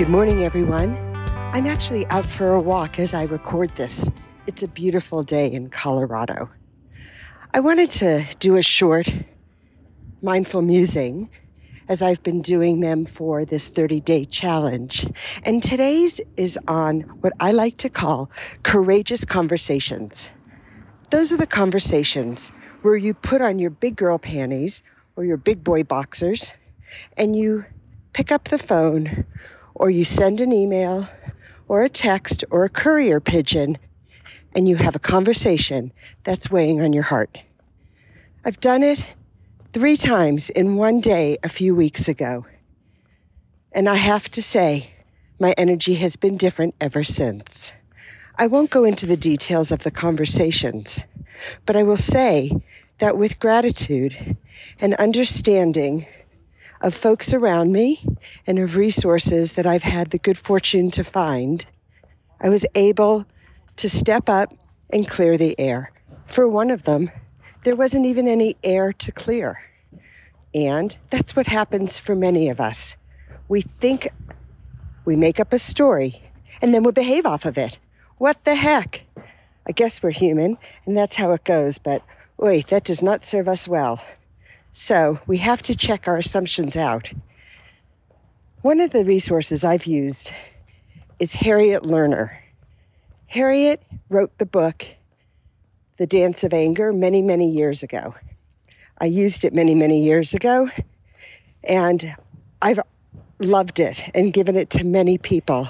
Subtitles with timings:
[0.00, 0.96] Good morning, everyone.
[1.52, 4.08] I'm actually out for a walk as I record this.
[4.46, 6.48] It's a beautiful day in Colorado.
[7.52, 9.14] I wanted to do a short
[10.22, 11.28] mindful musing
[11.86, 15.06] as I've been doing them for this 30 day challenge.
[15.42, 18.30] And today's is on what I like to call
[18.62, 20.30] courageous conversations.
[21.10, 24.82] Those are the conversations where you put on your big girl panties
[25.14, 26.52] or your big boy boxers
[27.18, 27.66] and you
[28.14, 29.26] pick up the phone
[29.80, 31.08] or you send an email
[31.66, 33.78] or a text or a courier pigeon
[34.54, 35.90] and you have a conversation
[36.22, 37.38] that's weighing on your heart.
[38.44, 39.06] I've done it
[39.72, 42.44] three times in one day a few weeks ago.
[43.72, 44.90] And I have to say,
[45.38, 47.72] my energy has been different ever since.
[48.36, 51.00] I won't go into the details of the conversations,
[51.64, 52.52] but I will say
[52.98, 54.36] that with gratitude
[54.78, 56.06] and understanding
[56.80, 58.04] of folks around me
[58.46, 61.66] and of resources that I've had the good fortune to find,
[62.40, 63.26] I was able
[63.76, 64.54] to step up
[64.90, 65.92] and clear the air.
[66.24, 67.10] For one of them,
[67.64, 69.62] there wasn't even any air to clear.
[70.54, 72.96] And that's what happens for many of us.
[73.48, 74.08] We think
[75.04, 76.22] we make up a story
[76.62, 77.78] and then we behave off of it.
[78.18, 79.02] What the heck?
[79.66, 80.56] I guess we're human
[80.86, 82.02] and that's how it goes, but
[82.38, 84.02] wait, that does not serve us well.
[84.72, 87.10] So we have to check our assumptions out.
[88.62, 90.32] One of the resources I've used
[91.18, 92.36] is Harriet Lerner.
[93.26, 94.86] Harriet wrote the book,
[95.96, 98.14] The Dance of Anger, many, many years ago.
[98.98, 100.70] I used it many, many years ago,
[101.64, 102.14] and
[102.60, 102.80] I've
[103.38, 105.68] loved it and given it to many people.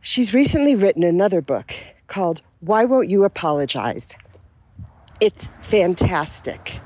[0.00, 1.72] She's recently written another book
[2.08, 4.14] called Why Won't You Apologize?
[5.20, 6.80] It's fantastic.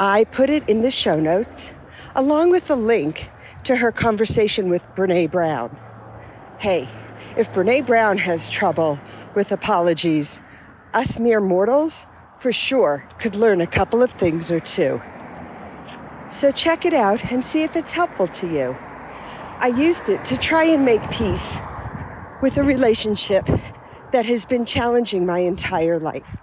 [0.00, 1.70] I put it in the show notes
[2.14, 3.30] along with a link
[3.64, 5.76] to her conversation with Brene Brown.
[6.58, 6.88] Hey,
[7.36, 9.00] if Brene Brown has trouble
[9.34, 10.38] with apologies,
[10.94, 12.06] us mere mortals
[12.36, 15.02] for sure could learn a couple of things or two.
[16.28, 18.76] So check it out and see if it's helpful to you.
[19.58, 21.56] I used it to try and make peace
[22.40, 23.46] with a relationship
[24.12, 26.36] that has been challenging my entire life.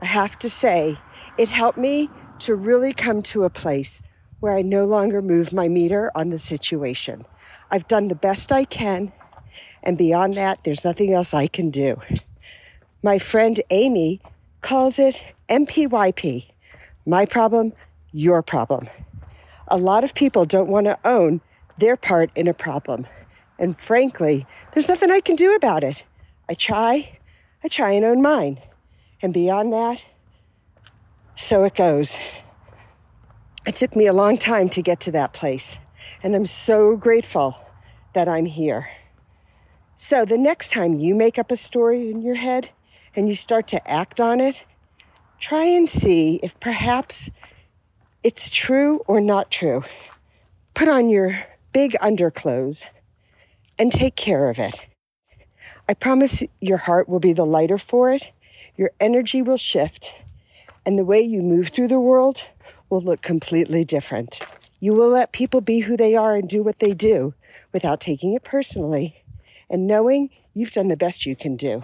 [0.00, 0.98] I have to say,
[1.38, 2.10] it helped me
[2.42, 4.02] to really come to a place
[4.40, 7.24] where I no longer move my meter on the situation.
[7.70, 9.12] I've done the best I can,
[9.82, 12.00] and beyond that, there's nothing else I can do.
[13.02, 14.20] My friend Amy
[14.60, 16.52] calls it MPYP
[17.06, 17.72] my problem,
[18.12, 18.88] your problem.
[19.68, 21.40] A lot of people don't want to own
[21.78, 23.06] their part in a problem.
[23.58, 26.04] And frankly, there's nothing I can do about it.
[26.48, 27.18] I try,
[27.64, 28.60] I try and own mine.
[29.20, 30.00] And beyond that,
[31.42, 32.16] so it goes.
[33.66, 35.78] It took me a long time to get to that place,
[36.22, 37.58] and I'm so grateful
[38.14, 38.88] that I'm here.
[39.96, 42.70] So the next time you make up a story in your head
[43.14, 44.64] and you start to act on it,
[45.38, 47.28] try and see if perhaps
[48.22, 49.84] it's true or not true.
[50.74, 52.86] Put on your big underclothes
[53.78, 54.78] and take care of it.
[55.88, 58.30] I promise your heart will be the lighter for it,
[58.76, 60.14] your energy will shift,
[60.84, 62.44] and the way you move through the world
[62.90, 64.40] will look completely different.
[64.80, 67.34] You will let people be who they are and do what they do
[67.72, 69.24] without taking it personally
[69.70, 71.82] and knowing you've done the best you can do.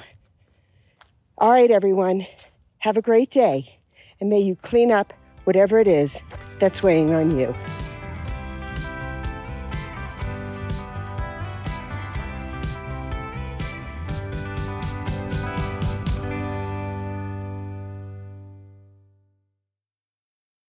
[1.39, 2.27] All right, everyone,
[2.79, 3.79] have a great day
[4.21, 5.13] and may you clean up
[5.45, 6.21] whatever it is
[6.59, 7.55] that's weighing on you.